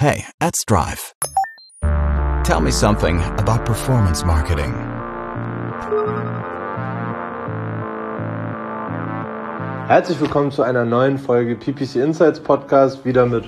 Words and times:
Hey, 0.00 0.26
at 0.40 0.54
Strive. 0.54 1.12
Tell 2.44 2.60
me 2.60 2.70
something 2.70 3.18
about 3.36 3.64
performance 3.64 4.24
marketing. 4.24 4.72
Herzlich 9.88 10.20
willkommen 10.20 10.52
zu 10.52 10.62
einer 10.62 10.84
neuen 10.84 11.18
Folge 11.18 11.56
PPC 11.56 11.96
Insights 11.96 12.38
Podcast, 12.38 13.04
wieder 13.04 13.26
mit 13.26 13.46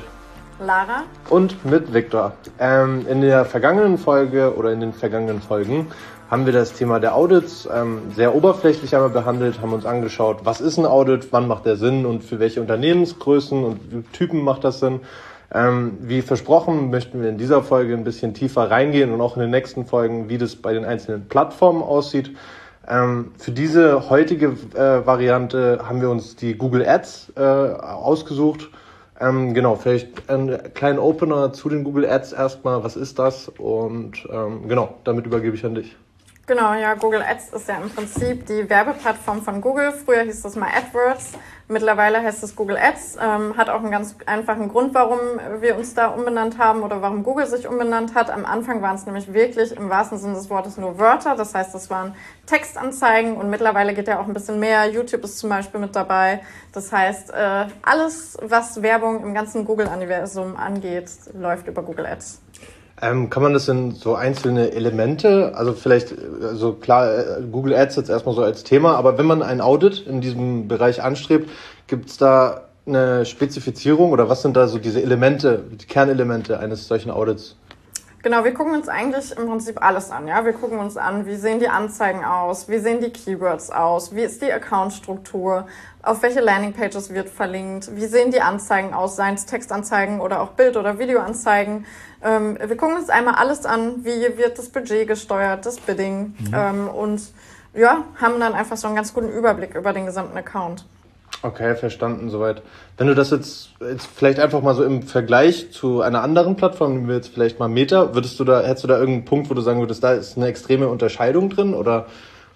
Lara 0.59 1.05
und 1.29 1.65
mit 1.65 1.95
Victor. 1.95 2.33
Ähm, 2.59 3.07
in 3.07 3.21
der 3.21 3.45
vergangenen 3.45 3.97
Folge 3.97 4.57
oder 4.57 4.73
in 4.73 4.81
den 4.81 4.93
vergangenen 4.93 5.41
Folgen 5.41 5.87
haben 6.33 6.47
wir 6.47 6.53
das 6.53 6.73
Thema 6.73 6.99
der 6.99 7.15
Audits 7.15 7.69
ähm, 7.73 8.11
sehr 8.17 8.35
oberflächlich 8.35 8.97
einmal 8.97 9.11
behandelt, 9.11 9.61
haben 9.61 9.73
uns 9.73 9.87
angeschaut, 9.87 10.41
was 10.43 10.61
ist 10.61 10.79
ein 10.79 10.87
Audit, 10.87 11.29
wann 11.31 11.47
macht 11.47 11.65
der 11.65 11.77
Sinn 11.77 12.05
und 12.05 12.25
für 12.25 12.41
welche 12.41 12.61
Unternehmensgrößen 12.61 13.63
und 13.63 14.13
Typen 14.13 14.43
macht 14.43 14.65
das 14.65 14.81
Sinn. 14.81 14.99
Ähm, 15.53 15.99
wie 16.03 16.23
versprochen 16.23 16.91
möchten 16.91 17.23
wir 17.23 17.29
in 17.29 17.39
dieser 17.39 17.63
Folge 17.63 17.95
ein 17.95 18.05
bisschen 18.05 18.35
tiefer 18.35 18.71
reingehen 18.71 19.13
und 19.13 19.21
auch 19.21 19.37
in 19.37 19.43
den 19.43 19.51
nächsten 19.51 19.85
Folgen, 19.85 20.29
wie 20.29 20.39
das 20.39 20.57
bei 20.57 20.73
den 20.73 20.85
einzelnen 20.85 21.29
Plattformen 21.29 21.83
aussieht. 21.83 22.37
Ähm, 22.89 23.33
für 23.37 23.51
diese 23.51 24.09
heutige 24.11 24.57
äh, 24.75 25.07
Variante 25.07 25.81
haben 25.85 26.01
wir 26.01 26.11
uns 26.11 26.37
die 26.37 26.55
Google 26.55 26.87
Ads 26.87 27.33
äh, 27.37 27.41
ausgesucht. 27.41 28.71
Ähm, 29.21 29.53
genau, 29.53 29.75
vielleicht 29.75 30.31
einen 30.31 30.73
kleinen 30.73 30.99
Opener 30.99 31.53
zu 31.53 31.69
den 31.69 31.85
Google 31.85 32.07
Ads 32.09 32.33
erstmal. 32.33 32.85
Was 32.85 32.97
ist 32.97 33.19
das? 33.19 33.49
Und 33.49 34.27
ähm, 34.33 34.69
genau, 34.69 34.95
damit 35.05 35.27
übergebe 35.27 35.57
ich 35.57 35.65
an 35.65 35.75
dich. 35.75 35.97
Genau, 36.47 36.75
ja, 36.75 36.95
Google 36.95 37.23
Ads 37.23 37.51
ist 37.51 37.69
ja 37.69 37.77
im 37.77 37.91
Prinzip 37.91 38.47
die 38.47 38.69
Werbeplattform 38.69 39.41
von 39.43 39.61
Google. 39.61 39.93
Früher 39.93 40.23
hieß 40.23 40.43
das 40.43 40.57
mal 40.57 40.69
AdWords, 40.69 41.35
mittlerweile 41.69 42.21
heißt 42.21 42.43
es 42.43 42.57
Google 42.57 42.77
Ads. 42.77 43.19
Ähm, 43.23 43.57
hat 43.57 43.69
auch 43.69 43.81
einen 43.81 43.93
ganz 43.93 44.17
einfachen 44.27 44.69
Grund, 44.69 44.93
warum 44.93 45.21
wir 45.61 45.77
uns 45.77 45.95
da 45.95 46.09
umbenannt 46.09 46.59
haben 46.59 46.83
oder 46.83 47.03
warum 47.03 47.23
Google 47.23 47.47
sich 47.47 47.69
umbenannt 47.69 48.17
hat. 48.17 48.31
Am 48.31 48.45
Anfang 48.45 48.83
waren 48.83 48.97
es 48.97 49.07
nämlich 49.07 49.33
wirklich 49.33 49.77
im 49.77 49.91
wahrsten 49.91 50.19
Sinne 50.19 50.35
des 50.35 50.51
Wortes 50.51 50.77
nur 50.77 50.99
Wörter, 50.99 51.37
das 51.37 51.55
heißt, 51.55 51.73
das 51.73 51.89
waren 51.89 52.17
Textanzeigen 52.47 53.37
und 53.37 53.49
mittlerweile 53.49 53.95
geht 53.95 54.09
ja 54.09 54.19
auch 54.19 54.27
ein 54.27 54.35
bisschen 54.35 54.59
mehr. 54.59 54.91
YouTube 54.91 55.23
ist 55.23 55.39
zum 55.39 55.51
Beispiel 55.51 55.79
mit 55.79 55.95
dabei. 55.95 56.41
Das 56.73 56.91
heißt, 56.91 57.31
äh, 57.31 57.67
alles, 57.83 58.37
was 58.43 58.83
Werbung 58.83 59.23
im 59.23 59.35
ganzen 59.35 59.65
Google-Universum 59.65 60.57
angeht, 60.57 61.11
läuft 61.33 61.69
über 61.69 61.83
Google 61.83 62.07
Ads. 62.07 62.41
Ähm, 63.03 63.31
kann 63.31 63.43
man 63.43 63.55
das 63.55 63.67
in 63.69 63.93
so 63.93 64.15
einzelne 64.15 64.73
Elemente, 64.73 65.55
also 65.55 65.73
vielleicht, 65.73 66.15
also 66.43 66.75
klar, 66.75 67.39
äh, 67.39 67.43
Google 67.51 67.75
Ads 67.75 67.97
jetzt 67.97 68.11
erstmal 68.11 68.35
so 68.35 68.43
als 68.43 68.63
Thema, 68.63 68.97
aber 68.97 69.17
wenn 69.17 69.25
man 69.25 69.43
ein 69.43 69.63
Audit 69.63 70.07
in 70.07 70.21
diesem 70.21 70.69
Bereich 70.69 71.03
anstrebt, 71.03 71.49
gibt 71.87 72.11
es 72.11 72.19
da 72.19 72.63
eine 72.87 73.25
Spezifizierung 73.25 74.11
oder 74.11 74.29
was 74.29 74.43
sind 74.43 74.55
da 74.55 74.69
so 74.69 74.79
diese 74.79 75.03
Elemente, 75.03 75.63
die 75.73 75.87
Kernelemente 75.87 76.59
eines 76.59 76.89
solchen 76.89 77.11
Audits? 77.11 77.57
Genau, 78.23 78.45
wir 78.45 78.53
gucken 78.53 78.75
uns 78.75 78.89
eigentlich 78.89 79.35
im 79.37 79.47
Prinzip 79.49 79.83
alles 79.83 80.11
an. 80.11 80.29
Ja, 80.29 80.45
wir 80.45 80.53
gucken 80.53 80.79
uns 80.79 80.99
an, 80.99 81.25
wie 81.25 81.37
sehen 81.37 81.59
die 81.59 81.69
Anzeigen 81.69 82.23
aus, 82.23 82.69
wie 82.69 82.79
sehen 82.79 83.01
die 83.01 83.11
Keywords 83.11 83.71
aus, 83.71 84.15
wie 84.15 84.21
ist 84.21 84.43
die 84.43 84.53
Accountstruktur, 84.53 85.67
auf 86.03 86.23
welche 86.23 86.41
Landingpages 86.41 87.15
wird 87.15 87.31
verlinkt, 87.31 87.97
wie 87.97 88.05
sehen 88.05 88.31
die 88.31 88.43
Anzeigen 88.43 88.93
aus, 88.93 89.17
seien 89.17 89.37
es 89.37 89.47
Textanzeigen 89.47 90.21
oder 90.21 90.43
auch 90.43 90.51
Bild- 90.51 90.77
oder 90.77 90.99
Videoanzeigen. 90.99 91.87
Ähm, 92.23 92.59
wir 92.63 92.77
gucken 92.77 92.97
uns 92.97 93.09
einmal 93.09 93.37
alles 93.37 93.65
an, 93.65 94.05
wie 94.05 94.37
wird 94.37 94.59
das 94.59 94.69
Budget 94.69 95.09
gesteuert, 95.09 95.65
das 95.65 95.79
Bidding 95.81 96.35
mhm. 96.39 96.55
ähm, 96.55 96.89
und 96.89 97.23
ja, 97.73 98.05
haben 98.21 98.39
dann 98.39 98.53
einfach 98.53 98.77
so 98.77 98.87
einen 98.87 98.97
ganz 98.97 99.15
guten 99.15 99.31
Überblick 99.31 99.75
über 99.75 99.95
den 99.95 100.05
gesamten 100.05 100.37
Account. 100.37 100.85
Okay, 101.43 101.75
verstanden 101.75 102.29
soweit. 102.29 102.63
Wenn 102.99 103.07
du 103.07 103.15
das 103.15 103.31
jetzt, 103.31 103.71
jetzt 103.81 104.07
vielleicht 104.07 104.39
einfach 104.39 104.61
mal 104.61 104.75
so 104.75 104.85
im 104.85 105.03
Vergleich 105.03 105.73
zu 105.73 106.03
einer 106.03 106.23
anderen 106.23 106.57
Plattform, 106.57 106.93
nehmen 106.93 107.09
wir 107.09 107.15
jetzt 107.15 107.33
vielleicht 107.33 107.59
mal 107.59 107.69
Meta, 107.69 108.15
würdest 108.15 108.39
du 108.39 108.45
da, 108.45 108.61
hättest 108.61 108.85
du 108.85 108.89
da 108.89 108.99
irgendeinen 108.99 109.25
Punkt, 109.25 109.49
wo 109.49 109.55
du 109.55 109.63
sagen 109.63 109.81
würdest, 109.81 110.05
da 110.05 110.13
ist 110.13 110.37
eine 110.37 110.49
extreme 110.49 110.89
Unterscheidung 110.89 111.49
drin 111.49 111.73
oder, 111.73 112.07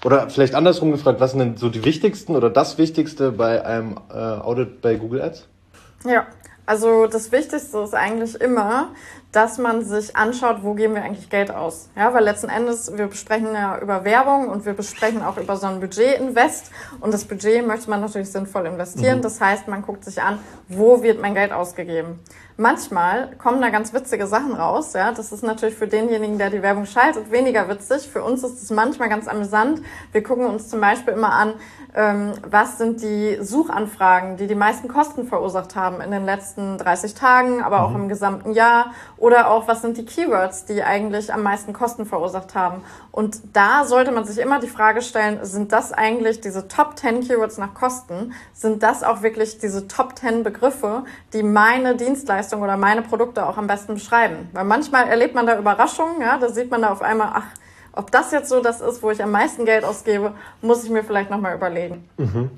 oder 0.05 0.29
vielleicht 0.29 0.55
andersrum 0.55 0.93
gefragt, 0.93 1.19
was 1.19 1.31
sind 1.31 1.41
denn 1.41 1.57
so 1.57 1.71
die 1.71 1.85
wichtigsten 1.85 2.37
oder 2.37 2.51
das 2.51 2.77
Wichtigste 2.77 3.33
bei 3.33 3.65
einem 3.65 3.97
äh, 4.13 4.19
Audit 4.19 4.83
bei 4.83 4.97
Google 4.97 5.23
Ads? 5.23 5.49
Ja, 6.05 6.27
also 6.67 7.07
das 7.07 7.31
Wichtigste 7.33 7.79
ist 7.79 7.95
eigentlich 7.95 8.41
immer, 8.41 8.89
dass 9.33 9.59
man 9.59 9.85
sich 9.85 10.17
anschaut, 10.17 10.59
wo 10.63 10.75
geben 10.75 10.95
wir 10.95 11.03
eigentlich 11.03 11.29
Geld 11.29 11.51
aus. 11.51 11.89
Ja, 11.97 12.15
weil 12.15 12.25
letzten 12.25 12.49
Endes, 12.49 12.97
wir 12.97 13.09
besprechen 13.09 13.53
ja 13.53 13.79
über 13.81 14.05
Werbung 14.05 14.49
und 14.49 14.65
wir 14.65 14.75
besprechen 14.75 15.23
auch 15.23 15.37
über 15.37 15.57
so 15.57 15.67
ein 15.67 15.81
Budget-Invest. 15.81 16.71
Und 17.01 17.13
das 17.13 17.25
Budget 17.25 17.67
möchte 17.67 17.91
man 17.91 18.01
natürlich 18.01 18.31
sinnvoll 18.31 18.67
investieren. 18.67 19.19
Mhm. 19.19 19.23
Das 19.23 19.41
heißt, 19.41 19.67
man 19.67 19.83
guckt 19.83 20.05
sich 20.05 20.23
an, 20.23 20.39
wo 20.69 21.03
wird 21.03 21.21
mein 21.21 21.35
Geld 21.35 21.53
ausgegeben. 21.53 22.21
Manchmal 22.57 23.35
kommen 23.37 23.61
da 23.61 23.71
ganz 23.71 23.93
witzige 23.93 24.29
Sachen 24.29 24.55
raus. 24.55 24.93
Ja, 24.93 25.11
das 25.11 25.33
ist 25.33 25.43
natürlich 25.43 25.75
für 25.75 25.89
denjenigen, 25.89 26.39
der 26.39 26.51
die 26.51 26.63
Werbung 26.63 26.87
schaltet, 26.87 27.33
weniger 27.33 27.69
witzig. 27.69 28.09
Für 28.09 28.23
uns 28.23 28.45
ist 28.45 28.63
es 28.63 28.71
manchmal 28.71 29.09
ganz 29.09 29.27
amüsant. 29.27 29.83
Wir 30.13 30.23
gucken 30.23 30.47
uns 30.47 30.69
zum 30.69 30.81
Beispiel 30.81 31.15
immer 31.15 31.33
an, 31.33 31.55
ähm, 31.97 32.33
was 32.49 32.79
sind 32.79 33.03
die 33.03 33.39
Suchanfragen, 33.41 34.37
die 34.37 34.47
die 34.47 34.55
meisten 34.55 34.87
Kosten 34.87 35.27
verursacht 35.27 35.75
haben 35.75 36.01
in 36.01 36.13
den 36.13 36.25
letzten 36.25 36.79
30 36.79 37.15
Tagen, 37.15 37.61
aber 37.61 37.83
auch 37.83 37.91
mhm. 37.91 38.03
im 38.03 38.09
gesamten 38.09 38.53
Jahr. 38.53 38.93
Oder 39.17 39.51
auch, 39.51 39.67
was 39.67 39.83
sind 39.83 39.97
die 39.97 40.05
Keywords, 40.05 40.65
die 40.65 40.85
eigentlich 40.85 41.35
am 41.35 41.43
meisten 41.43 41.73
Kosten 41.73 42.07
verursacht 42.07 42.55
haben. 42.55 42.83
Und 43.11 43.41
da 43.53 43.85
sollte 43.85 44.13
man 44.13 44.25
sich 44.25 44.39
immer 44.39 44.61
die 44.61 44.69
Frage 44.69 45.03
stellen, 45.03 45.41
sind 45.43 45.73
das 45.73 45.93
eigentlich 45.93 46.41
diese 46.41 46.69
Top 46.69 46.97
10 46.97 47.23
Keywords 47.27 47.59
nach 47.59 47.75
Kosten? 47.75 48.33
Sind 48.53 48.85
das 48.85 49.03
auch 49.03 49.23
wirklich 49.23 49.59
diese 49.59 49.89
Top 49.89 50.17
10 50.17 50.45
Begriffe, 50.45 51.03
die 51.33 51.43
meine 51.43 51.97
Dienstleistung 51.97 52.44
oder 52.53 52.77
meine 52.77 53.03
Produkte 53.03 53.47
auch 53.47 53.57
am 53.57 53.67
besten 53.67 53.95
beschreiben? 53.95 54.49
Weil 54.53 54.65
manchmal 54.65 55.09
erlebt 55.09 55.35
man 55.35 55.47
da 55.47 55.59
Überraschungen, 55.59 56.21
ja, 56.21 56.37
da 56.39 56.49
sieht 56.49 56.71
man 56.71 56.83
da 56.83 56.91
auf 56.91 57.03
einmal, 57.03 57.31
ach, 57.33 57.47
ob 57.93 58.11
das 58.11 58.33
jetzt 58.33 58.49
so 58.49 58.61
das 58.61 58.81
ist, 58.81 59.03
wo 59.03 59.11
ich 59.11 59.23
am 59.23 59.31
meisten 59.31 59.65
Geld 59.65 59.85
ausgebe, 59.85 60.33
muss 60.61 60.85
ich 60.85 60.91
mir 60.91 61.05
vielleicht 61.05 61.31
nochmal 61.31 61.55
überlegen. 61.55 62.09
Mhm. 62.19 62.51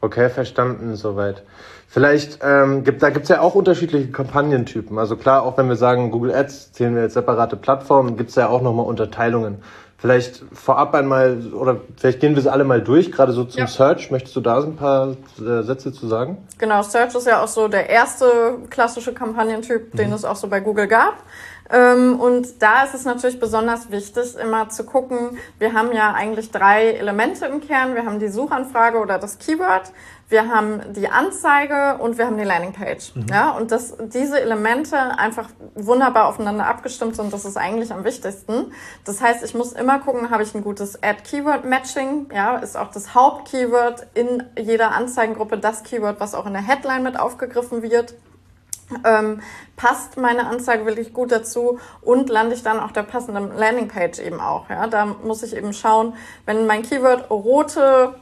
Okay, 0.00 0.28
verstanden 0.28 0.94
soweit. 0.96 1.42
Vielleicht 1.88 2.40
ähm, 2.42 2.84
gibt 2.84 3.02
da 3.02 3.08
gibt's 3.08 3.30
ja 3.30 3.40
auch 3.40 3.54
unterschiedliche 3.54 4.10
Kampagnentypen. 4.10 4.98
Also 4.98 5.16
klar, 5.16 5.42
auch 5.42 5.56
wenn 5.56 5.68
wir 5.68 5.76
sagen, 5.76 6.10
Google 6.10 6.34
Ads 6.34 6.72
zählen 6.72 6.94
wir 6.94 7.02
als 7.02 7.14
separate 7.14 7.56
Plattformen, 7.56 8.18
gibt's 8.18 8.34
ja 8.34 8.48
auch 8.48 8.60
nochmal 8.60 8.84
Unterteilungen. 8.84 9.62
Vielleicht 10.00 10.44
vorab 10.52 10.94
einmal, 10.94 11.52
oder 11.52 11.80
vielleicht 11.96 12.20
gehen 12.20 12.36
wir 12.36 12.42
sie 12.42 12.52
alle 12.52 12.62
mal 12.62 12.80
durch, 12.80 13.10
gerade 13.10 13.32
so 13.32 13.42
zum 13.42 13.62
ja. 13.62 13.66
Search. 13.66 14.12
Möchtest 14.12 14.36
du 14.36 14.40
da 14.40 14.62
ein 14.62 14.76
paar 14.76 15.16
äh, 15.40 15.62
Sätze 15.62 15.92
zu 15.92 16.06
sagen? 16.06 16.46
Genau, 16.56 16.82
Search 16.82 17.16
ist 17.16 17.26
ja 17.26 17.42
auch 17.42 17.48
so 17.48 17.66
der 17.66 17.90
erste 17.90 18.58
klassische 18.70 19.12
Kampagnentyp, 19.12 19.92
mhm. 19.92 19.96
den 19.96 20.12
es 20.12 20.24
auch 20.24 20.36
so 20.36 20.46
bei 20.46 20.60
Google 20.60 20.86
gab. 20.86 21.24
Ähm, 21.70 22.18
und 22.20 22.62
da 22.62 22.84
ist 22.84 22.94
es 22.94 23.04
natürlich 23.04 23.40
besonders 23.40 23.90
wichtig, 23.90 24.36
immer 24.36 24.68
zu 24.68 24.84
gucken, 24.84 25.36
wir 25.58 25.72
haben 25.72 25.92
ja 25.92 26.12
eigentlich 26.12 26.52
drei 26.52 26.92
Elemente 26.92 27.46
im 27.46 27.60
Kern. 27.60 27.96
Wir 27.96 28.06
haben 28.06 28.20
die 28.20 28.28
Suchanfrage 28.28 28.98
oder 28.98 29.18
das 29.18 29.38
Keyword, 29.38 29.92
wir 30.28 30.48
haben 30.48 30.92
die 30.92 31.08
Anzeige 31.08 31.96
und 32.02 32.18
wir 32.18 32.26
haben 32.26 32.36
die 32.36 32.44
Landingpage. 32.44 33.14
Mhm. 33.14 33.26
Ja, 33.30 33.52
und 33.52 33.72
dass 33.72 33.96
diese 33.98 34.40
Elemente 34.40 34.96
einfach 35.18 35.48
wunderbar 35.74 36.26
aufeinander 36.26 36.66
abgestimmt 36.66 37.16
sind, 37.16 37.32
das 37.32 37.46
ist 37.46 37.56
eigentlich 37.56 37.92
am 37.92 38.04
wichtigsten. 38.04 38.72
Das 39.04 39.22
heißt, 39.22 39.42
ich 39.42 39.54
muss 39.54 39.72
immer 39.72 40.00
gucken, 40.00 40.30
habe 40.30 40.42
ich 40.42 40.54
ein 40.54 40.62
gutes 40.62 41.02
Ad-Keyword-Matching? 41.02 42.28
Ja, 42.34 42.58
ist 42.58 42.76
auch 42.76 42.90
das 42.90 43.14
Hauptkeyword 43.14 44.06
in 44.14 44.42
jeder 44.58 44.92
Anzeigengruppe 44.92 45.56
das 45.56 45.82
Keyword, 45.82 46.20
was 46.20 46.34
auch 46.34 46.46
in 46.46 46.52
der 46.52 46.62
Headline 46.62 47.02
mit 47.02 47.18
aufgegriffen 47.18 47.82
wird? 47.82 48.14
Ähm, 49.04 49.40
passt 49.76 50.16
meine 50.16 50.46
Anzeige 50.46 50.86
wirklich 50.86 51.12
gut 51.12 51.30
dazu 51.30 51.78
und 52.00 52.30
lande 52.30 52.54
ich 52.54 52.62
dann 52.62 52.80
auf 52.80 52.92
der 52.92 53.02
passenden 53.02 53.54
Landingpage 53.56 54.18
eben 54.18 54.40
auch. 54.40 54.70
Ja, 54.70 54.86
da 54.86 55.04
muss 55.04 55.42
ich 55.42 55.54
eben 55.54 55.72
schauen, 55.74 56.14
wenn 56.46 56.66
mein 56.66 56.82
Keyword 56.82 57.30
rote 57.30 58.14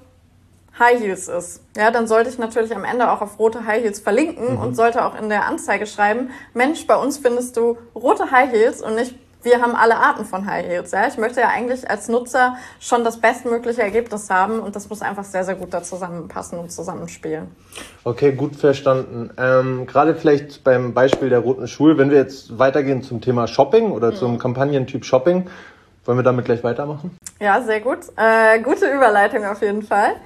High 0.78 1.00
Heels 1.00 1.28
ist, 1.28 1.62
ja, 1.76 1.91
dann 1.91 2.06
sollte 2.06 2.28
ich 2.28 2.38
natürlich 2.38 2.75
am 2.75 2.84
Ende 2.84 3.10
auch 3.10 3.22
auf 3.22 3.38
rote 3.38 3.64
High 3.66 3.82
Heels 3.82 4.00
verlinken 4.00 4.54
mhm. 4.54 4.60
und 4.60 4.75
sollte 4.75 5.04
auch 5.04 5.19
in 5.19 5.28
der 5.28 5.47
Anzeige 5.47 5.87
schreiben, 5.87 6.31
Mensch, 6.54 6.87
bei 6.87 6.97
uns 6.97 7.19
findest 7.19 7.56
du 7.56 7.78
rote 7.94 8.31
High 8.31 8.52
Heels 8.52 8.82
und 8.82 8.94
nicht 8.94 9.14
wir 9.46 9.62
haben 9.62 9.76
alle 9.76 9.96
Arten 9.96 10.25
von 10.25 10.44
High 10.44 10.67
Heels. 10.67 10.90
Ja? 10.90 11.06
Ich 11.06 11.17
möchte 11.17 11.40
ja 11.40 11.49
eigentlich 11.49 11.88
als 11.88 12.08
Nutzer 12.08 12.56
schon 12.81 13.05
das 13.05 13.20
bestmögliche 13.20 13.81
Ergebnis 13.81 14.28
haben 14.28 14.58
und 14.58 14.75
das 14.75 14.90
muss 14.90 15.02
einfach 15.02 15.25
sehr, 15.25 15.44
sehr 15.44 15.55
gut 15.55 15.73
da 15.73 15.82
zusammenpassen 15.82 16.58
und 16.58 16.73
zusammenspielen. 16.73 17.46
Okay, 18.02 18.32
gut 18.32 18.56
verstanden. 18.56 19.31
Ähm, 19.38 19.87
Gerade 19.87 20.17
vielleicht 20.17 20.64
beim 20.64 20.93
Beispiel 20.93 21.31
der 21.31 21.38
roten 21.38 21.69
Schuhe, 21.69 21.96
wenn 21.96 22.11
wir 22.11 22.19
jetzt 22.19 22.58
weitergehen 22.58 23.02
zum 23.02 23.20
Thema 23.20 23.46
Shopping 23.46 23.93
oder 23.93 24.11
mhm. 24.11 24.17
zum 24.17 24.38
Kampagnentyp 24.38 25.05
Shopping, 25.05 25.49
wollen 26.05 26.19
wir 26.19 26.25
damit 26.25 26.44
gleich 26.44 26.62
weitermachen? 26.64 27.17
Ja, 27.40 27.61
sehr 27.62 27.81
gut. 27.81 27.99
Äh, 28.17 28.61
gute 28.61 28.87
Überleitung 28.93 29.44
auf 29.44 29.62
jeden 29.62 29.82
Fall. 29.82 30.17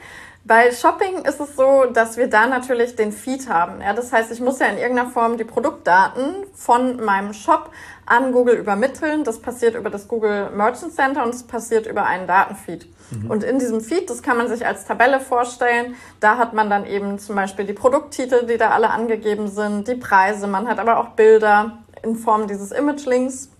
Bei 0.45 0.73
Shopping 0.73 1.25
ist 1.27 1.39
es 1.39 1.55
so, 1.55 1.85
dass 1.93 2.17
wir 2.17 2.27
da 2.29 2.47
natürlich 2.47 2.97
den 2.97 3.13
Feed 3.13 3.49
haben. 3.49 3.83
Ja, 3.83 3.93
das 3.93 4.11
heißt, 4.11 4.33
ich 4.33 4.41
muss 4.41 4.59
ja 4.59 4.67
in 4.67 4.79
irgendeiner 4.79 5.11
Form 5.11 5.37
die 5.37 5.45
Produktdaten 5.45 6.47
von 6.55 7.05
meinem 7.05 7.35
Shop 7.35 7.71
an 8.07 8.33
Google 8.33 8.57
übermitteln. 8.57 9.23
Das 9.23 9.41
passiert 9.41 9.75
über 9.75 9.91
das 9.91 10.09
Google 10.09 10.51
Merchant 10.51 10.95
Center 10.95 11.25
und 11.25 11.35
es 11.35 11.43
passiert 11.43 11.87
über 11.87 12.07
einen 12.07 12.27
Datenfeed. 12.27 12.89
Mhm. 13.11 13.31
Und 13.31 13.45
in 13.45 13.59
diesem 13.59 13.83
Feed, 13.83 14.09
das 14.09 14.23
kann 14.23 14.39
man 14.39 14.49
sich 14.49 14.67
als 14.67 14.87
Tabelle 14.87 15.21
vorstellen, 15.21 15.95
da 16.21 16.39
hat 16.39 16.55
man 16.55 16.71
dann 16.71 16.87
eben 16.87 17.19
zum 17.19 17.37
Beispiel 17.37 17.67
die 17.67 17.75
Produkttitel, 17.75 18.47
die 18.47 18.57
da 18.57 18.71
alle 18.71 18.91
angegeben 18.91 19.49
sind, 19.49 19.89
die 19.89 19.95
Preise, 19.95 20.47
man 20.47 20.69
hat 20.69 20.79
aber 20.79 20.99
auch 20.99 21.11
Bilder 21.11 21.79
in 22.03 22.17
Form 22.17 22.47
dieses 22.47 22.73
Image-Links. 22.73 23.51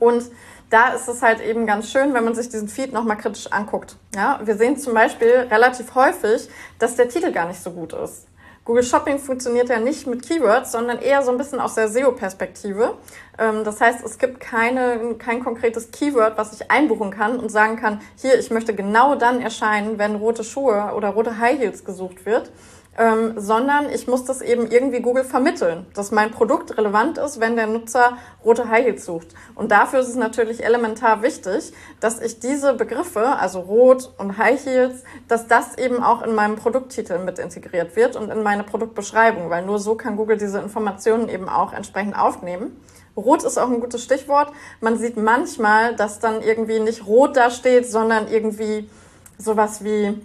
Und 0.00 0.24
da 0.70 0.88
ist 0.94 1.08
es 1.08 1.22
halt 1.22 1.40
eben 1.40 1.66
ganz 1.66 1.90
schön, 1.90 2.12
wenn 2.14 2.24
man 2.24 2.34
sich 2.34 2.48
diesen 2.48 2.68
Feed 2.68 2.92
nochmal 2.92 3.18
kritisch 3.18 3.52
anguckt. 3.52 3.96
Ja, 4.14 4.40
wir 4.44 4.56
sehen 4.56 4.76
zum 4.76 4.94
Beispiel 4.94 5.46
relativ 5.50 5.94
häufig, 5.94 6.48
dass 6.78 6.96
der 6.96 7.08
Titel 7.08 7.32
gar 7.32 7.46
nicht 7.46 7.62
so 7.62 7.70
gut 7.70 7.92
ist. 7.92 8.26
Google 8.64 8.82
Shopping 8.82 9.20
funktioniert 9.20 9.68
ja 9.68 9.78
nicht 9.78 10.08
mit 10.08 10.26
Keywords, 10.26 10.72
sondern 10.72 10.98
eher 10.98 11.22
so 11.22 11.30
ein 11.30 11.38
bisschen 11.38 11.60
aus 11.60 11.76
der 11.76 11.88
SEO-Perspektive. 11.88 12.98
Ähm, 13.38 13.62
das 13.62 13.80
heißt, 13.80 14.04
es 14.04 14.18
gibt 14.18 14.40
keine, 14.40 15.14
kein 15.18 15.38
konkretes 15.38 15.92
Keyword, 15.92 16.36
was 16.36 16.52
ich 16.52 16.68
einbuchen 16.68 17.12
kann 17.12 17.38
und 17.38 17.48
sagen 17.52 17.76
kann, 17.76 18.00
hier, 18.16 18.36
ich 18.36 18.50
möchte 18.50 18.74
genau 18.74 19.14
dann 19.14 19.40
erscheinen, 19.40 20.00
wenn 20.00 20.16
rote 20.16 20.42
Schuhe 20.42 20.92
oder 20.96 21.10
rote 21.10 21.38
High 21.38 21.60
Heels 21.60 21.84
gesucht 21.84 22.26
wird 22.26 22.50
ähm, 22.98 23.34
sondern 23.36 23.90
ich 23.90 24.06
muss 24.06 24.24
das 24.24 24.40
eben 24.40 24.70
irgendwie 24.70 25.00
Google 25.00 25.24
vermitteln, 25.24 25.86
dass 25.94 26.10
mein 26.10 26.30
Produkt 26.30 26.76
relevant 26.76 27.18
ist, 27.18 27.40
wenn 27.40 27.56
der 27.56 27.66
Nutzer 27.66 28.16
rote 28.44 28.68
High 28.68 28.86
Heels 28.86 29.04
sucht. 29.04 29.28
Und 29.54 29.70
dafür 29.70 30.00
ist 30.00 30.08
es 30.08 30.16
natürlich 30.16 30.64
elementar 30.64 31.22
wichtig, 31.22 31.72
dass 32.00 32.20
ich 32.20 32.40
diese 32.40 32.74
Begriffe, 32.74 33.26
also 33.26 33.60
rot 33.60 34.12
und 34.18 34.38
High 34.38 34.64
Heels, 34.64 35.02
dass 35.28 35.46
das 35.46 35.76
eben 35.78 36.02
auch 36.02 36.22
in 36.22 36.34
meinem 36.34 36.56
Produkttitel 36.56 37.18
mit 37.18 37.38
integriert 37.38 37.96
wird 37.96 38.16
und 38.16 38.30
in 38.30 38.42
meine 38.42 38.64
Produktbeschreibung, 38.64 39.50
weil 39.50 39.64
nur 39.64 39.78
so 39.78 39.94
kann 39.94 40.16
Google 40.16 40.38
diese 40.38 40.58
Informationen 40.58 41.28
eben 41.28 41.48
auch 41.48 41.72
entsprechend 41.72 42.18
aufnehmen. 42.18 42.80
Rot 43.16 43.44
ist 43.44 43.58
auch 43.58 43.70
ein 43.70 43.80
gutes 43.80 44.02
Stichwort. 44.02 44.52
Man 44.80 44.98
sieht 44.98 45.16
manchmal, 45.16 45.96
dass 45.96 46.18
dann 46.18 46.42
irgendwie 46.42 46.80
nicht 46.80 47.06
rot 47.06 47.36
da 47.36 47.50
steht, 47.50 47.90
sondern 47.90 48.28
irgendwie 48.28 48.90
sowas 49.38 49.82
wie 49.82 50.18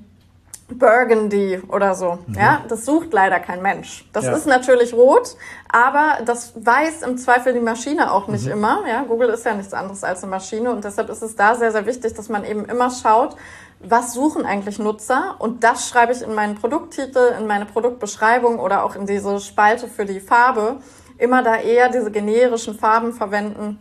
Burgundy 0.77 1.61
oder 1.67 1.95
so. 1.95 2.19
Mhm. 2.27 2.35
Ja, 2.35 2.61
das 2.67 2.85
sucht 2.85 3.13
leider 3.13 3.39
kein 3.39 3.61
Mensch. 3.61 4.05
Das 4.13 4.25
ja. 4.25 4.33
ist 4.33 4.45
natürlich 4.45 4.93
rot, 4.93 5.35
aber 5.71 6.23
das 6.25 6.53
weiß 6.55 7.03
im 7.03 7.17
Zweifel 7.17 7.53
die 7.53 7.59
Maschine 7.59 8.11
auch 8.11 8.27
nicht 8.27 8.45
mhm. 8.45 8.51
immer. 8.51 8.83
Ja, 8.87 9.03
Google 9.03 9.29
ist 9.29 9.45
ja 9.45 9.53
nichts 9.53 9.73
anderes 9.73 10.03
als 10.03 10.23
eine 10.23 10.31
Maschine 10.31 10.71
und 10.71 10.83
deshalb 10.83 11.09
ist 11.09 11.21
es 11.21 11.35
da 11.35 11.55
sehr, 11.55 11.71
sehr 11.71 11.85
wichtig, 11.85 12.13
dass 12.13 12.29
man 12.29 12.43
eben 12.45 12.65
immer 12.65 12.89
schaut, 12.89 13.35
was 13.79 14.13
suchen 14.13 14.45
eigentlich 14.45 14.79
Nutzer 14.79 15.35
und 15.39 15.63
das 15.63 15.89
schreibe 15.89 16.13
ich 16.13 16.21
in 16.21 16.35
meinen 16.35 16.55
Produkttitel, 16.55 17.33
in 17.39 17.47
meine 17.47 17.65
Produktbeschreibung 17.65 18.59
oder 18.59 18.83
auch 18.85 18.95
in 18.95 19.05
diese 19.05 19.39
Spalte 19.39 19.87
für 19.87 20.05
die 20.05 20.19
Farbe. 20.19 20.77
Immer 21.17 21.43
da 21.43 21.55
eher 21.55 21.89
diese 21.89 22.11
generischen 22.11 22.77
Farben 22.77 23.13
verwenden, 23.13 23.79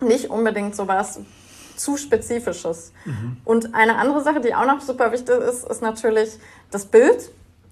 nicht 0.00 0.30
unbedingt 0.30 0.74
sowas 0.74 1.20
zu 1.76 1.96
spezifisches. 1.96 2.92
Mhm. 3.04 3.36
Und 3.44 3.74
eine 3.74 3.96
andere 3.96 4.22
Sache, 4.22 4.40
die 4.40 4.54
auch 4.54 4.66
noch 4.66 4.80
super 4.80 5.12
wichtig 5.12 5.36
ist, 5.38 5.68
ist 5.68 5.82
natürlich 5.82 6.38
das 6.70 6.86
Bild. 6.86 7.30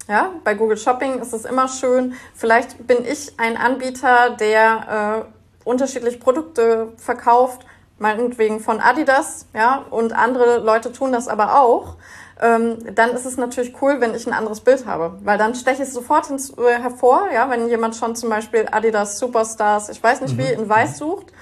Ja, 0.09 0.33
bei 0.43 0.55
Google 0.55 0.79
Shopping 0.79 1.21
ist 1.21 1.35
es 1.35 1.45
immer 1.45 1.69
schön. 1.69 2.15
Vielleicht 2.35 2.87
bin 2.87 3.05
ich 3.05 3.39
ein 3.39 3.57
Anbieter, 3.59 4.31
der 4.31 5.27
äh, 5.27 5.69
unterschiedliche 5.69 6.19
Produkte 6.19 6.93
verkauft, 6.97 7.67
meinetwegen 7.99 8.61
von 8.61 8.81
Adidas, 8.81 9.47
ja, 9.55 9.85
und 9.91 10.15
andere 10.15 10.59
Leute 10.59 10.93
tun 10.93 11.13
das 11.13 11.29
aber 11.29 11.61
auch. 11.61 11.97
Ähm, 12.41 12.95
dann 12.95 13.11
ist 13.11 13.27
es 13.27 13.37
natürlich 13.37 13.75
cool, 13.83 14.01
wenn 14.01 14.15
ich 14.15 14.27
ein 14.27 14.33
anderes 14.33 14.61
Bild 14.61 14.87
habe, 14.87 15.19
weil 15.25 15.39
dann 15.39 15.57
steche 15.57 15.83
ich 15.83 15.93
sofort 15.93 16.31
ins, 16.31 16.57
äh, 16.57 16.79
hervor, 16.81 17.29
ja, 17.35 17.51
wenn 17.51 17.69
jemand 17.69 17.97
schon 17.97 18.15
zum 18.15 18.31
Beispiel 18.31 18.67
Adidas 18.71 19.19
Superstars, 19.19 19.89
ich 19.89 20.01
weiß 20.03 20.21
nicht 20.21 20.37
mhm. 20.37 20.39
wie, 20.39 20.53
in 20.53 20.69
Weiß 20.69 20.99
sucht, 20.99 21.33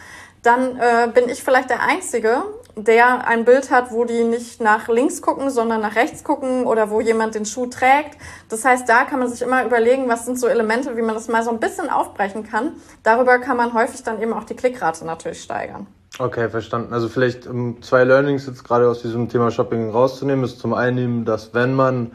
dann 0.46 0.76
äh, 0.78 1.08
bin 1.12 1.28
ich 1.28 1.42
vielleicht 1.42 1.70
der 1.70 1.82
Einzige, 1.82 2.42
der 2.76 3.26
ein 3.26 3.44
Bild 3.44 3.70
hat, 3.70 3.90
wo 3.90 4.04
die 4.04 4.22
nicht 4.22 4.60
nach 4.60 4.88
links 4.88 5.22
gucken, 5.22 5.50
sondern 5.50 5.80
nach 5.80 5.96
rechts 5.96 6.24
gucken 6.24 6.66
oder 6.66 6.90
wo 6.90 7.00
jemand 7.00 7.34
den 7.34 7.46
Schuh 7.46 7.66
trägt. 7.66 8.18
Das 8.48 8.64
heißt, 8.64 8.88
da 8.88 9.04
kann 9.04 9.18
man 9.18 9.28
sich 9.28 9.42
immer 9.42 9.64
überlegen, 9.64 10.08
was 10.08 10.26
sind 10.26 10.38
so 10.38 10.46
Elemente, 10.46 10.96
wie 10.96 11.02
man 11.02 11.14
das 11.14 11.28
mal 11.28 11.42
so 11.42 11.50
ein 11.50 11.58
bisschen 11.58 11.88
aufbrechen 11.88 12.44
kann. 12.44 12.72
Darüber 13.02 13.38
kann 13.38 13.56
man 13.56 13.72
häufig 13.72 14.02
dann 14.02 14.20
eben 14.20 14.34
auch 14.34 14.44
die 14.44 14.54
Klickrate 14.54 15.06
natürlich 15.06 15.42
steigern. 15.42 15.86
Okay, 16.18 16.48
verstanden. 16.48 16.92
Also 16.92 17.08
vielleicht 17.08 17.46
um 17.46 17.82
zwei 17.82 18.04
Learnings 18.04 18.46
jetzt 18.46 18.64
gerade 18.64 18.88
aus 18.88 19.02
diesem 19.02 19.28
Thema 19.28 19.50
Shopping 19.50 19.90
rauszunehmen, 19.90 20.44
ist 20.44 20.60
zum 20.60 20.72
einen, 20.72 21.24
dass 21.24 21.54
wenn 21.54 21.74
man 21.74 22.12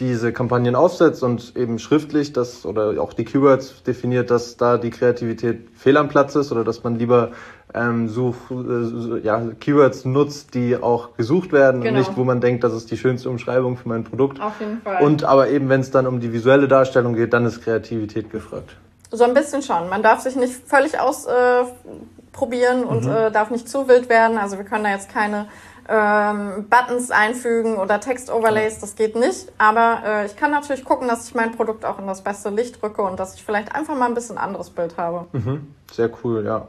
diese 0.00 0.32
Kampagnen 0.32 0.74
aufsetzt 0.74 1.22
und 1.22 1.54
eben 1.56 1.78
schriftlich 1.78 2.32
das 2.32 2.64
oder 2.64 3.00
auch 3.00 3.12
die 3.12 3.24
Keywords 3.24 3.82
definiert, 3.82 4.30
dass 4.30 4.56
da 4.56 4.78
die 4.78 4.90
Kreativität 4.90 5.68
fehl 5.76 5.96
am 5.96 6.08
Platz 6.08 6.34
ist 6.34 6.50
oder 6.50 6.64
dass 6.64 6.82
man 6.82 6.98
lieber 6.98 7.32
ähm, 7.74 8.08
Such, 8.08 8.34
äh, 8.50 9.20
ja, 9.22 9.42
Keywords 9.60 10.04
nutzt, 10.04 10.54
die 10.54 10.76
auch 10.76 11.16
gesucht 11.16 11.52
werden 11.52 11.82
genau. 11.82 11.92
und 11.92 11.98
nicht, 12.00 12.16
wo 12.16 12.24
man 12.24 12.40
denkt, 12.40 12.64
das 12.64 12.72
ist 12.72 12.90
die 12.90 12.96
schönste 12.96 13.28
Umschreibung 13.28 13.76
für 13.76 13.88
mein 13.88 14.02
Produkt. 14.04 14.40
Auf 14.40 14.58
jeden 14.58 14.80
Fall. 14.80 15.04
Und 15.04 15.24
aber 15.24 15.48
eben, 15.50 15.68
wenn 15.68 15.80
es 15.80 15.90
dann 15.90 16.06
um 16.06 16.18
die 16.18 16.32
visuelle 16.32 16.66
Darstellung 16.66 17.14
geht, 17.14 17.32
dann 17.32 17.44
ist 17.44 17.62
Kreativität 17.62 18.30
gefragt. 18.30 18.76
So 19.12 19.24
ein 19.24 19.34
bisschen 19.34 19.62
schon. 19.62 19.88
Man 19.88 20.02
darf 20.02 20.20
sich 20.20 20.36
nicht 20.36 20.54
völlig 20.66 20.98
ausprobieren 20.98 22.82
äh, 22.82 22.86
und 22.86 23.04
mhm. 23.04 23.10
äh, 23.10 23.30
darf 23.30 23.50
nicht 23.50 23.68
zu 23.68 23.86
wild 23.88 24.08
werden. 24.08 24.38
Also 24.38 24.56
wir 24.56 24.64
können 24.64 24.84
da 24.84 24.90
jetzt 24.90 25.12
keine 25.12 25.46
ähm, 25.90 26.68
Buttons 26.70 27.10
einfügen 27.10 27.76
oder 27.76 28.00
Text-Overlays, 28.00 28.78
das 28.78 28.94
geht 28.94 29.16
nicht. 29.16 29.50
Aber 29.58 30.02
äh, 30.06 30.26
ich 30.26 30.36
kann 30.36 30.52
natürlich 30.52 30.84
gucken, 30.84 31.08
dass 31.08 31.26
ich 31.26 31.34
mein 31.34 31.52
Produkt 31.52 31.84
auch 31.84 31.98
in 31.98 32.06
das 32.06 32.22
beste 32.22 32.50
Licht 32.50 32.82
rücke 32.82 33.02
und 33.02 33.18
dass 33.18 33.34
ich 33.34 33.44
vielleicht 33.44 33.74
einfach 33.74 33.96
mal 33.96 34.06
ein 34.06 34.14
bisschen 34.14 34.38
anderes 34.38 34.70
Bild 34.70 34.96
habe. 34.96 35.26
Mhm. 35.32 35.74
Sehr 35.92 36.10
cool, 36.22 36.44
ja. 36.44 36.66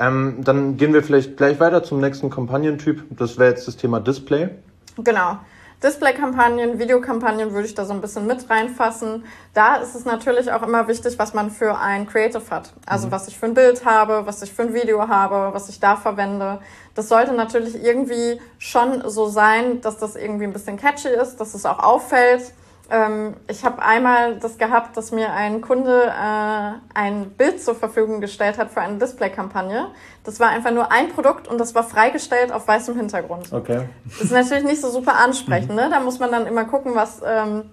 Ähm, 0.00 0.38
dann 0.40 0.76
gehen 0.76 0.92
wir 0.92 1.04
vielleicht 1.04 1.36
gleich 1.36 1.60
weiter 1.60 1.84
zum 1.84 2.00
nächsten 2.00 2.28
Kampagnentyp. 2.28 3.04
Das 3.10 3.38
wäre 3.38 3.50
jetzt 3.50 3.68
das 3.68 3.76
Thema 3.76 4.00
Display. 4.00 4.50
Genau. 4.98 5.38
Display-Kampagnen, 5.84 6.78
Videokampagnen 6.78 7.52
würde 7.52 7.68
ich 7.68 7.74
da 7.74 7.84
so 7.84 7.92
ein 7.92 8.00
bisschen 8.00 8.26
mit 8.26 8.48
reinfassen. 8.48 9.24
Da 9.52 9.76
ist 9.76 9.94
es 9.94 10.06
natürlich 10.06 10.50
auch 10.50 10.62
immer 10.62 10.88
wichtig, 10.88 11.18
was 11.18 11.34
man 11.34 11.50
für 11.50 11.78
ein 11.78 12.08
Creative 12.08 12.42
hat. 12.50 12.72
Also 12.86 13.08
mhm. 13.08 13.12
was 13.12 13.28
ich 13.28 13.38
für 13.38 13.46
ein 13.46 13.54
Bild 13.54 13.84
habe, 13.84 14.24
was 14.24 14.40
ich 14.42 14.52
für 14.52 14.62
ein 14.62 14.72
Video 14.72 15.06
habe, 15.06 15.52
was 15.52 15.68
ich 15.68 15.80
da 15.80 15.96
verwende. 15.96 16.60
Das 16.94 17.10
sollte 17.10 17.34
natürlich 17.34 17.84
irgendwie 17.84 18.40
schon 18.58 19.08
so 19.10 19.26
sein, 19.26 19.82
dass 19.82 19.98
das 19.98 20.16
irgendwie 20.16 20.44
ein 20.44 20.54
bisschen 20.54 20.78
catchy 20.78 21.08
ist, 21.08 21.36
dass 21.36 21.52
es 21.52 21.66
auch 21.66 21.80
auffällt 21.80 22.54
ähm, 22.90 23.34
ich 23.48 23.64
habe 23.64 23.82
einmal 23.82 24.38
das 24.38 24.58
gehabt, 24.58 24.96
dass 24.96 25.10
mir 25.10 25.32
ein 25.32 25.60
Kunde 25.62 26.06
äh, 26.06 26.72
ein 26.94 27.30
Bild 27.30 27.62
zur 27.62 27.74
Verfügung 27.74 28.20
gestellt 28.20 28.58
hat 28.58 28.70
für 28.70 28.80
eine 28.80 28.98
Display-Kampagne. 28.98 29.86
Das 30.22 30.38
war 30.38 30.48
einfach 30.48 30.70
nur 30.70 30.92
ein 30.92 31.08
Produkt 31.08 31.48
und 31.48 31.58
das 31.58 31.74
war 31.74 31.84
freigestellt 31.84 32.52
auf 32.52 32.68
weißem 32.68 32.96
Hintergrund. 32.96 33.52
Okay. 33.52 33.88
Das 34.08 34.20
ist 34.20 34.32
natürlich 34.32 34.64
nicht 34.64 34.80
so 34.80 34.90
super 34.90 35.16
ansprechend. 35.16 35.74
Ne? 35.74 35.88
Da 35.90 36.00
muss 36.00 36.18
man 36.18 36.30
dann 36.30 36.46
immer 36.46 36.66
gucken, 36.66 36.94
was 36.94 37.22
ähm, 37.24 37.70